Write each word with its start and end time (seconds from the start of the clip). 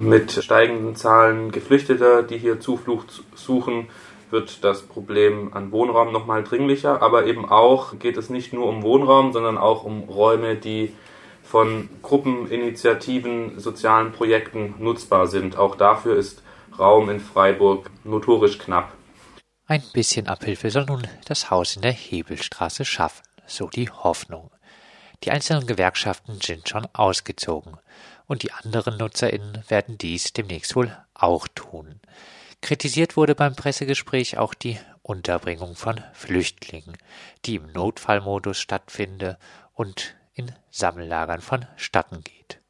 Mit 0.00 0.30
steigenden 0.30 0.94
Zahlen 0.94 1.50
Geflüchteter, 1.50 2.22
die 2.22 2.38
hier 2.38 2.60
Zuflucht 2.60 3.24
suchen, 3.34 3.88
wird 4.30 4.62
das 4.62 4.82
Problem 4.82 5.52
an 5.54 5.72
Wohnraum 5.72 6.12
nochmal 6.12 6.44
dringlicher. 6.44 7.02
Aber 7.02 7.26
eben 7.26 7.44
auch 7.44 7.98
geht 7.98 8.16
es 8.16 8.30
nicht 8.30 8.52
nur 8.52 8.68
um 8.68 8.84
Wohnraum, 8.84 9.32
sondern 9.32 9.58
auch 9.58 9.82
um 9.82 10.04
Räume, 10.04 10.54
die 10.54 10.94
von 11.42 11.88
Gruppeninitiativen, 12.02 13.58
sozialen 13.58 14.12
Projekten 14.12 14.76
nutzbar 14.78 15.26
sind. 15.26 15.56
Auch 15.56 15.74
dafür 15.74 16.14
ist 16.14 16.44
Raum 16.78 17.10
in 17.10 17.18
Freiburg 17.18 17.90
notorisch 18.04 18.58
knapp. 18.58 18.92
Ein 19.66 19.82
bisschen 19.92 20.28
Abhilfe 20.28 20.70
soll 20.70 20.84
nun 20.84 21.08
das 21.26 21.50
Haus 21.50 21.74
in 21.74 21.82
der 21.82 21.90
Hebelstraße 21.90 22.84
schaffen, 22.84 23.24
so 23.46 23.66
die 23.66 23.90
Hoffnung. 23.90 24.52
Die 25.24 25.32
einzelnen 25.32 25.66
Gewerkschaften 25.66 26.38
sind 26.40 26.68
schon 26.68 26.86
ausgezogen, 26.92 27.78
und 28.28 28.44
die 28.44 28.52
anderen 28.52 28.96
NutzerInnen 28.96 29.64
werden 29.66 29.98
dies 29.98 30.32
demnächst 30.32 30.76
wohl 30.76 30.96
auch 31.14 31.48
tun. 31.48 32.00
Kritisiert 32.60 33.16
wurde 33.16 33.34
beim 33.34 33.56
Pressegespräch 33.56 34.38
auch 34.38 34.54
die 34.54 34.78
Unterbringung 35.02 35.74
von 35.74 36.00
Flüchtlingen, 36.12 36.96
die 37.44 37.56
im 37.56 37.72
Notfallmodus 37.72 38.60
stattfinde 38.60 39.38
und 39.72 40.14
in 40.34 40.52
Sammellagern 40.70 41.40
vonstatten 41.40 42.22
geht. 42.22 42.60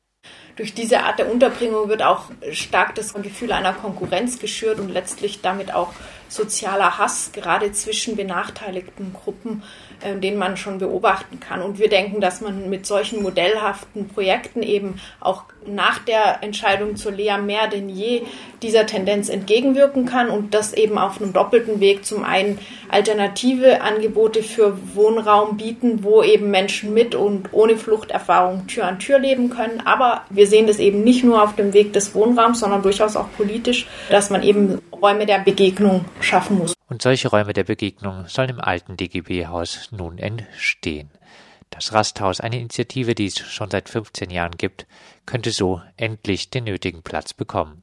Durch 0.57 0.75
diese 0.75 1.01
Art 1.05 1.19
der 1.19 1.31
Unterbringung 1.31 1.89
wird 1.89 2.03
auch 2.03 2.31
stark 2.51 2.95
das 2.95 3.15
Gefühl 3.15 3.53
einer 3.53 3.73
Konkurrenz 3.73 4.39
geschürt 4.39 4.79
und 4.79 4.89
letztlich 4.89 5.41
damit 5.41 5.73
auch 5.73 5.93
sozialer 6.29 6.99
Hass, 6.99 7.31
gerade 7.33 7.73
zwischen 7.73 8.17
benachteiligten 8.17 9.13
Gruppen, 9.13 9.63
äh, 10.01 10.17
den 10.17 10.37
man 10.37 10.57
schon 10.57 10.79
beobachten 10.79 11.41
kann. 11.41 11.63
Und 11.63 11.79
wir 11.79 11.89
denken, 11.89 12.21
dass 12.21 12.41
man 12.41 12.71
mit 12.71 12.87
solchen 12.87 13.23
modellhaften 13.23 14.09
Projekten 14.09 14.63
eben 14.63 15.01
auch 15.21 15.45
nach 15.67 15.99
der 15.99 16.43
Entscheidung 16.43 16.97
zur 16.97 17.13
Lea 17.13 17.37
mehr 17.45 17.69
denn 17.69 17.89
je 17.89 18.23
dieser 18.63 18.87
Tendenz 18.87 19.29
entgegenwirken 19.29 20.07
kann 20.07 20.31
und 20.31 20.55
das 20.55 20.73
eben 20.73 20.99
auf 20.99 21.21
einem 21.21 21.33
doppelten 21.33 21.81
Weg 21.81 22.05
zum 22.05 22.25
einen 22.25 22.59
alternative 22.89 23.83
Angebote 23.83 24.43
für 24.43 24.79
Wohnraum 24.95 25.57
bieten, 25.57 26.03
wo 26.03 26.23
eben 26.23 26.51
Menschen 26.51 26.95
mit 26.95 27.15
und 27.15 27.53
ohne 27.53 27.77
Fluchterfahrung 27.77 28.67
Tür 28.67 28.87
an 28.87 28.99
Tür 28.99 29.19
leben 29.19 29.51
können. 29.51 29.83
Aber 29.85 30.23
wir 30.31 30.47
sehen 30.47 30.67
das 30.67 30.79
eben 30.79 31.05
nicht 31.05 31.25
nur 31.25 31.43
auf 31.43 31.57
dem 31.57 31.73
Weg 31.73 31.93
des 31.93 32.15
Wohnraums, 32.15 32.61
sondern 32.61 32.83
durchaus 32.83 33.17
auch 33.17 33.29
politisch, 33.37 33.87
dass 34.11 34.31
man 34.31 34.43
eben 34.43 34.81
Räume 35.01 35.27
der 35.27 35.39
Begegnung 35.39 36.05
schaffen 36.25 36.59
muss. 36.59 36.75
Und 36.89 37.03
solche 37.03 37.29
Räume 37.29 37.53
der 37.53 37.65
Begegnung 37.65 38.27
sollen 38.29 38.51
im 38.51 38.61
alten 38.61 38.97
DGB-Haus 38.97 39.89
nun 39.93 40.19
entstehen. 40.19 41.11
Das 41.71 41.93
Rasthaus, 41.93 42.41
eine 42.41 42.59
Initiative, 42.59 43.15
die 43.15 43.27
es 43.27 43.39
schon 43.39 43.71
seit 43.71 43.89
15 43.89 44.31
Jahren 44.31 44.57
gibt, 44.57 44.87
könnte 45.27 45.51
so 45.51 45.83
endlich 45.97 46.51
den 46.51 46.65
nötigen 46.65 47.03
Platz 47.03 47.35
bekommen. 47.35 47.83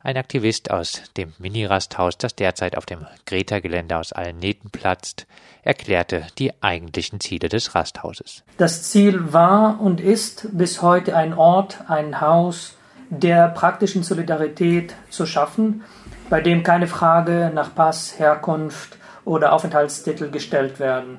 Ein 0.00 0.16
Aktivist 0.16 0.70
aus 0.70 1.02
dem 1.16 1.32
Mini-Rasthaus, 1.38 2.16
das 2.16 2.36
derzeit 2.36 2.76
auf 2.76 2.86
dem 2.86 3.04
Greta-Gelände 3.26 3.98
aus 3.98 4.12
allen 4.12 4.38
Nähten 4.38 4.70
platzt, 4.70 5.26
erklärte 5.62 6.28
die 6.38 6.52
eigentlichen 6.62 7.18
Ziele 7.18 7.48
des 7.48 7.74
Rasthauses. 7.74 8.44
Das 8.56 8.84
Ziel 8.84 9.32
war 9.32 9.80
und 9.80 10.00
ist 10.00 10.48
bis 10.52 10.80
heute 10.80 11.16
ein 11.16 11.34
Ort, 11.34 11.78
ein 11.88 12.20
Haus 12.20 12.76
der 13.10 13.48
praktischen 13.48 14.02
Solidarität 14.02 14.94
zu 15.10 15.26
schaffen, 15.26 15.82
bei 16.28 16.40
dem 16.40 16.62
keine 16.62 16.86
Frage 16.86 17.50
nach 17.54 17.74
Pass, 17.74 18.18
Herkunft 18.18 18.96
oder 19.24 19.52
Aufenthaltstitel 19.52 20.30
gestellt 20.30 20.80
werden. 20.80 21.18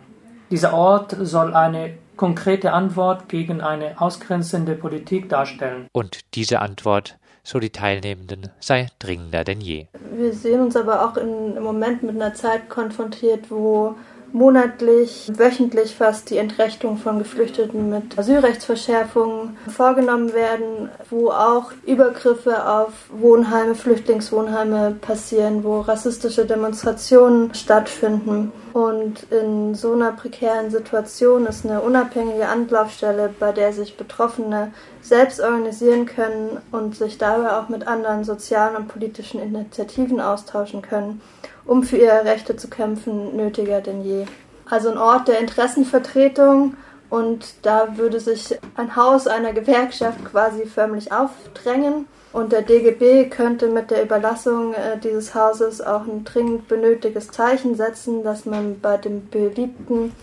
Dieser 0.51 0.73
Ort 0.73 1.15
soll 1.19 1.53
eine 1.53 1.93
konkrete 2.15 2.73
Antwort 2.73 3.29
gegen 3.29 3.61
eine 3.61 4.01
ausgrenzende 4.01 4.75
Politik 4.75 5.29
darstellen. 5.29 5.87
Und 5.91 6.21
diese 6.35 6.59
Antwort, 6.59 7.17
so 7.43 7.59
die 7.59 7.69
Teilnehmenden, 7.69 8.49
sei 8.59 8.87
dringender 8.99 9.43
denn 9.43 9.61
je. 9.61 9.87
Wir 10.15 10.33
sehen 10.33 10.61
uns 10.61 10.75
aber 10.75 11.05
auch 11.05 11.17
in, 11.17 11.55
im 11.55 11.63
Moment 11.63 12.03
mit 12.03 12.15
einer 12.15 12.33
Zeit 12.33 12.69
konfrontiert, 12.69 13.51
wo 13.51 13.95
monatlich, 14.33 15.31
wöchentlich 15.33 15.95
fast 15.95 16.29
die 16.29 16.37
Entrechtung 16.37 16.97
von 16.97 17.19
Geflüchteten 17.19 17.89
mit 17.89 18.17
Asylrechtsverschärfungen 18.17 19.57
vorgenommen 19.67 20.33
werden, 20.33 20.89
wo 21.09 21.29
auch 21.29 21.71
Übergriffe 21.85 22.67
auf 22.67 22.93
Wohnheime, 23.09 23.75
Flüchtlingswohnheime 23.75 24.95
passieren, 25.01 25.63
wo 25.63 25.81
rassistische 25.81 26.45
Demonstrationen 26.45 27.53
stattfinden. 27.53 28.51
Und 28.73 29.23
in 29.31 29.73
so 29.73 29.93
einer 29.93 30.11
prekären 30.11 30.69
Situation 30.69 31.47
ist 31.47 31.65
eine 31.65 31.81
unabhängige 31.81 32.47
Anlaufstelle, 32.47 33.33
bei 33.39 33.51
der 33.51 33.73
sich 33.73 33.97
Betroffene 33.97 34.71
selbst 35.07 35.39
organisieren 35.39 36.05
können 36.05 36.61
und 36.71 36.95
sich 36.95 37.17
dabei 37.17 37.57
auch 37.57 37.69
mit 37.69 37.87
anderen 37.87 38.23
sozialen 38.23 38.75
und 38.75 38.87
politischen 38.87 39.41
Initiativen 39.41 40.19
austauschen 40.21 40.81
können 40.81 41.21
um 41.67 41.83
für 41.83 41.97
ihre 41.97 42.25
Rechte 42.25 42.55
zu 42.55 42.69
kämpfen, 42.69 43.35
nötiger 43.35 43.81
denn 43.81 44.01
je. 44.01 44.25
Also 44.69 44.89
ein 44.89 44.97
Ort 44.97 45.27
der 45.27 45.39
Interessenvertretung 45.39 46.75
und 47.09 47.53
da 47.61 47.97
würde 47.97 48.19
sich 48.19 48.57
ein 48.75 48.95
Haus 48.95 49.27
einer 49.27 49.53
Gewerkschaft 49.53 50.25
quasi 50.25 50.65
förmlich 50.65 51.11
aufdrängen. 51.11 52.07
Und 52.33 52.51
der 52.51 52.61
DGB 52.61 53.29
könnte 53.29 53.67
mit 53.67 53.89
der 53.89 54.03
Überlassung 54.03 54.73
äh, 54.73 54.97
dieses 55.01 55.33
Hauses 55.33 55.81
auch 55.81 56.01
ein 56.01 56.25
dringend 56.25 56.67
benötigtes 56.67 57.29
Zeichen 57.29 57.75
setzen, 57.75 58.23
dass 58.23 58.45
man 58.45 58.79
bei 58.81 58.97
dem 58.97 59.29
beliebten 59.29 60.13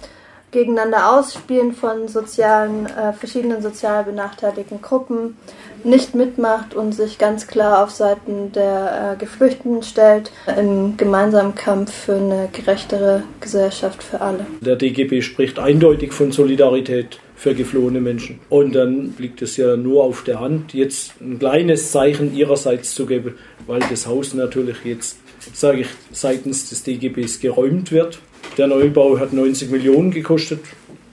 gegeneinander 0.55 1.13
ausspielen 1.13 1.73
von 1.73 2.09
sozialen, 2.09 2.87
äh, 2.87 3.13
verschiedenen 3.13 3.61
sozial 3.61 4.05
benachteiligten 4.05 4.81
Gruppen 4.81 5.37
nicht 5.83 6.15
mitmacht 6.15 6.75
und 6.75 6.93
sich 6.93 7.19
ganz 7.19 7.47
klar 7.47 7.83
auf 7.83 7.91
Seiten 7.91 8.53
der 8.53 9.15
äh, 9.15 9.21
Geflüchteten 9.21 9.83
stellt, 9.83 10.31
im 10.57 10.97
gemeinsamen 10.97 11.55
Kampf 11.55 11.93
für 11.93 12.15
eine 12.15 12.49
gerechtere 12.53 13.25
Gesellschaft 13.41 14.03
für 14.03 14.21
alle. 14.21 14.47
Der 14.61 14.77
DGB 14.77 15.21
spricht 15.21 15.59
eindeutig 15.59 16.13
von 16.13 16.33
Solidarität 16.33 17.19
für 17.35 17.55
geflohene 17.55 18.01
Menschen. 18.01 18.39
Und 18.49 18.75
dann 18.77 19.15
liegt 19.19 19.43
es 19.43 19.57
ja 19.57 19.77
nur 19.77 20.05
auf 20.05 20.23
der 20.23 20.41
Hand, 20.41 20.73
jetzt 20.73 21.21
ein 21.21 21.39
kleines 21.41 21.91
Zeichen 21.91 22.35
ihrerseits 22.35 22.95
zu 22.95 23.07
geben, 23.07 23.35
weil 23.67 23.81
das 23.91 24.07
Haus 24.07 24.35
natürlich 24.35 24.77
jetzt, 24.85 25.19
sage 25.53 25.81
ich, 25.81 25.89
seitens 26.13 26.71
des 26.71 26.85
DGBs 26.85 27.41
geräumt 27.41 27.91
wird. 27.91 28.21
Der 28.57 28.67
Neubau 28.67 29.19
hat 29.19 29.33
90 29.33 29.71
Millionen 29.71 30.11
gekostet. 30.11 30.61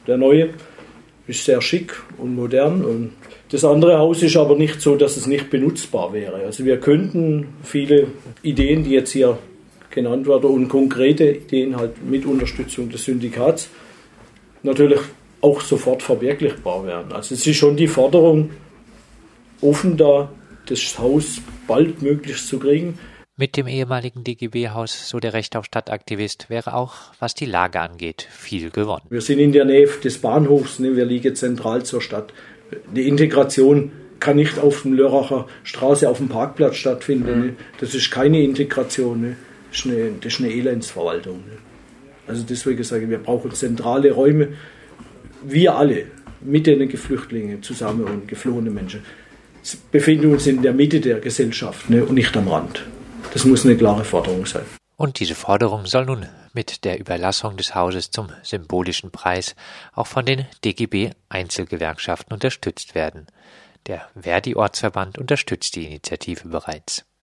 Der 0.07 0.17
neue 0.17 0.49
ist 1.27 1.45
sehr 1.45 1.61
schick 1.61 1.93
und 2.17 2.35
modern. 2.35 2.85
Und 2.85 3.11
das 3.49 3.65
andere 3.65 3.97
Haus 3.97 4.21
ist 4.21 4.37
aber 4.37 4.55
nicht 4.55 4.81
so, 4.81 4.95
dass 4.95 5.17
es 5.17 5.27
nicht 5.27 5.49
benutzbar 5.49 6.13
wäre. 6.13 6.35
Also 6.45 6.65
wir 6.65 6.79
könnten 6.79 7.47
viele 7.63 8.07
Ideen, 8.43 8.83
die 8.83 8.91
jetzt 8.91 9.11
hier 9.11 9.37
genannt 9.89 10.27
werden, 10.27 10.49
und 10.49 10.69
konkrete 10.69 11.31
Ideen 11.31 11.77
halt 11.77 12.03
mit 12.07 12.25
Unterstützung 12.25 12.89
des 12.89 13.03
Syndikats 13.05 13.69
natürlich 14.63 14.99
auch 15.41 15.61
sofort 15.61 16.03
verwirklichbar 16.03 16.85
werden. 16.85 17.11
Also 17.11 17.33
es 17.33 17.45
ist 17.45 17.57
schon 17.57 17.75
die 17.75 17.87
Forderung 17.87 18.51
offen 19.61 19.97
da, 19.97 20.31
das 20.67 20.97
Haus 20.99 21.41
baldmöglichst 21.67 22.47
zu 22.47 22.59
kriegen. 22.59 22.97
Mit 23.37 23.55
dem 23.55 23.65
ehemaligen 23.65 24.23
DGB-Haus, 24.25 25.07
so 25.07 25.19
der 25.19 25.33
Recht 25.33 25.55
auf 25.55 25.65
Stadtaktivist, 25.65 26.49
wäre 26.49 26.73
auch, 26.73 26.95
was 27.19 27.33
die 27.33 27.45
Lage 27.45 27.79
angeht, 27.79 28.27
viel 28.29 28.71
gewonnen. 28.71 29.05
Wir 29.09 29.21
sind 29.21 29.39
in 29.39 29.53
der 29.53 29.63
Nähe 29.63 29.87
des 29.87 30.17
Bahnhofs, 30.17 30.79
ne? 30.79 30.97
wir 30.97 31.05
liegen 31.05 31.33
zentral 31.33 31.83
zur 31.83 32.01
Stadt. 32.01 32.33
Die 32.93 33.07
Integration 33.07 33.91
kann 34.19 34.35
nicht 34.35 34.59
auf 34.59 34.81
dem 34.81 34.93
Lörracher 34.93 35.47
Straße 35.63 36.09
auf 36.09 36.17
dem 36.17 36.27
Parkplatz 36.27 36.75
stattfinden. 36.75 37.39
Mhm. 37.39 37.45
Ne? 37.45 37.53
Das 37.79 37.95
ist 37.95 38.11
keine 38.11 38.43
Integration, 38.43 39.21
ne? 39.21 39.35
das, 39.71 39.79
ist 39.79 39.85
eine, 39.85 40.11
das 40.21 40.33
ist 40.33 40.39
eine 40.41 40.49
Elendsverwaltung. 40.49 41.37
Ne? 41.37 41.57
Also 42.27 42.43
deswegen 42.47 42.83
sage 42.83 43.05
ich, 43.05 43.09
wir 43.09 43.17
brauchen 43.17 43.51
zentrale 43.51 44.11
Räume. 44.11 44.49
Wir 45.41 45.75
alle, 45.75 46.05
mit 46.41 46.67
den 46.67 46.87
Geflüchtlingen 46.89 47.63
zusammen 47.63 48.03
und 48.03 48.27
geflohene 48.27 48.71
Menschen, 48.71 49.03
befinden 49.91 50.33
uns 50.33 50.47
in 50.47 50.61
der 50.61 50.73
Mitte 50.73 50.99
der 50.99 51.19
Gesellschaft 51.19 51.89
ne? 51.89 52.03
und 52.03 52.15
nicht 52.15 52.35
am 52.35 52.49
Rand. 52.49 52.83
Das 53.33 53.45
muss 53.45 53.65
eine 53.65 53.77
klare 53.77 54.03
Forderung 54.03 54.45
sein. 54.45 54.65
Und 54.97 55.19
diese 55.19 55.35
Forderung 55.35 55.85
soll 55.85 56.05
nun 56.05 56.27
mit 56.53 56.83
der 56.83 56.99
Überlassung 56.99 57.57
des 57.57 57.73
Hauses 57.73 58.11
zum 58.11 58.29
symbolischen 58.43 59.09
Preis 59.09 59.55
auch 59.93 60.07
von 60.07 60.25
den 60.25 60.45
DGB 60.63 61.11
Einzelgewerkschaften 61.29 62.33
unterstützt 62.33 62.93
werden. 62.93 63.25
Der 63.87 64.07
Verdi 64.15 64.55
Ortsverband 64.55 65.17
unterstützt 65.17 65.75
die 65.75 65.85
Initiative 65.85 66.47
bereits. 66.47 67.05